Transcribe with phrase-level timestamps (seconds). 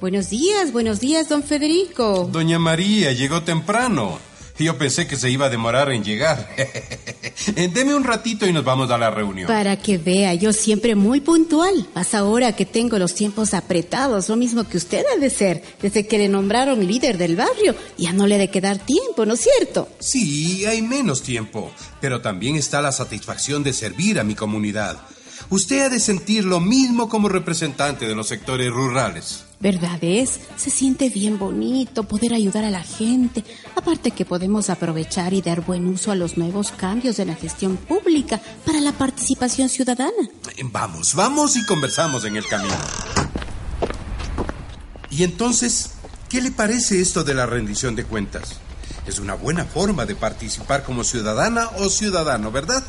[0.00, 2.26] Buenos días, buenos días, don Federico.
[2.32, 4.18] Doña María llegó temprano.
[4.58, 6.48] Yo pensé que se iba a demorar en llegar.
[7.54, 9.46] Deme un ratito y nos vamos a la reunión.
[9.46, 11.86] Para que vea, yo siempre muy puntual.
[11.94, 15.62] Más ahora que tengo los tiempos apretados, lo mismo que usted debe ser.
[15.82, 19.40] Desde que le nombraron líder del barrio, ya no le de quedar tiempo, ¿no es
[19.40, 19.86] cierto?
[19.98, 21.70] Sí, hay menos tiempo.
[22.00, 24.98] Pero también está la satisfacción de servir a mi comunidad.
[25.50, 29.46] Usted ha de sentir lo mismo como representante de los sectores rurales.
[29.58, 30.38] ¿Verdad es?
[30.56, 33.42] Se siente bien bonito poder ayudar a la gente.
[33.74, 37.76] Aparte que podemos aprovechar y dar buen uso a los nuevos cambios de la gestión
[37.76, 40.30] pública para la participación ciudadana.
[40.66, 42.76] Vamos, vamos y conversamos en el camino.
[45.10, 45.90] Y entonces,
[46.28, 48.60] ¿qué le parece esto de la rendición de cuentas?
[49.04, 52.84] Es una buena forma de participar como ciudadana o ciudadano, ¿verdad?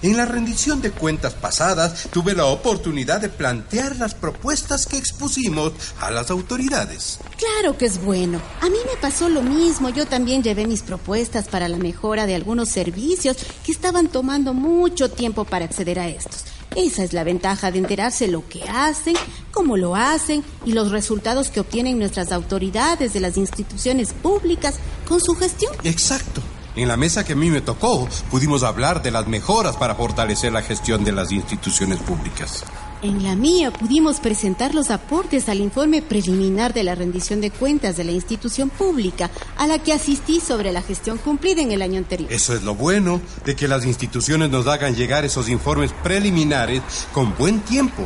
[0.00, 5.72] En la rendición de cuentas pasadas tuve la oportunidad de plantear las propuestas que expusimos
[6.00, 7.18] a las autoridades.
[7.36, 8.40] Claro que es bueno.
[8.60, 9.88] A mí me pasó lo mismo.
[9.88, 15.10] Yo también llevé mis propuestas para la mejora de algunos servicios que estaban tomando mucho
[15.10, 16.44] tiempo para acceder a estos.
[16.76, 19.16] Esa es la ventaja de enterarse lo que hacen,
[19.50, 24.76] cómo lo hacen y los resultados que obtienen nuestras autoridades de las instituciones públicas
[25.08, 25.72] con su gestión.
[25.82, 26.40] Exacto.
[26.78, 30.52] En la mesa que a mí me tocó, pudimos hablar de las mejoras para fortalecer
[30.52, 32.62] la gestión de las instituciones públicas.
[33.02, 37.96] En la mía pudimos presentar los aportes al informe preliminar de la rendición de cuentas
[37.96, 41.98] de la institución pública a la que asistí sobre la gestión cumplida en el año
[41.98, 42.32] anterior.
[42.32, 46.80] Eso es lo bueno, de que las instituciones nos hagan llegar esos informes preliminares
[47.12, 48.04] con buen tiempo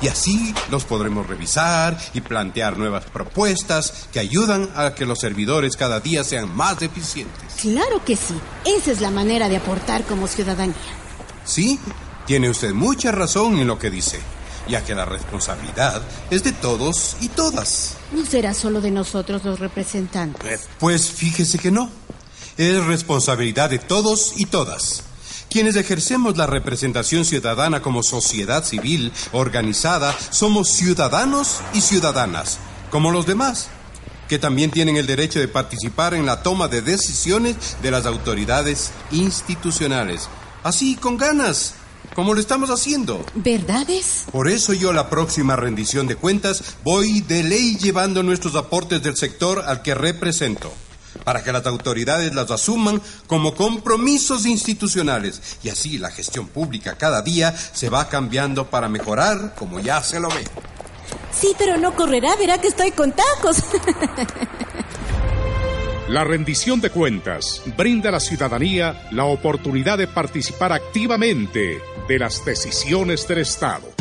[0.00, 5.76] y así los podremos revisar y plantear nuevas propuestas que ayudan a que los servidores
[5.76, 7.43] cada día sean más eficientes.
[7.64, 8.34] Claro que sí,
[8.66, 10.74] esa es la manera de aportar como ciudadanía.
[11.46, 11.80] Sí,
[12.26, 14.20] tiene usted mucha razón en lo que dice,
[14.68, 17.96] ya que la responsabilidad es de todos y todas.
[18.12, 20.68] No será solo de nosotros los representantes.
[20.78, 21.88] Pues fíjese que no,
[22.58, 25.02] es responsabilidad de todos y todas
[25.48, 32.58] quienes ejercemos la representación ciudadana como sociedad civil organizada somos ciudadanos y ciudadanas,
[32.90, 33.68] como los demás,
[34.28, 38.90] que también tienen el derecho de participar en la toma de decisiones de las autoridades
[39.10, 40.28] institucionales.
[40.62, 41.74] Así, con ganas,
[42.14, 43.24] como lo estamos haciendo.
[43.34, 44.24] ¿Verdades?
[44.30, 49.16] Por eso yo la próxima rendición de cuentas voy de ley llevando nuestros aportes del
[49.16, 50.72] sector al que represento
[51.24, 57.22] para que las autoridades las asuman como compromisos institucionales y así la gestión pública cada
[57.22, 60.44] día se va cambiando para mejorar como ya se lo ve.
[61.36, 63.58] Sí, pero no correrá, verá que estoy con tacos.
[66.08, 72.44] La rendición de cuentas brinda a la ciudadanía la oportunidad de participar activamente de las
[72.44, 73.93] decisiones del Estado.